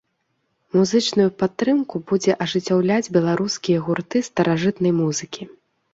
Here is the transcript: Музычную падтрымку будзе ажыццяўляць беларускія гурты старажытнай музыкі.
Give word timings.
Музычную 0.77 1.27
падтрымку 1.41 2.01
будзе 2.11 2.31
ажыццяўляць 2.45 3.11
беларускія 3.19 3.85
гурты 3.89 4.17
старажытнай 4.33 4.93
музыкі. 5.03 5.43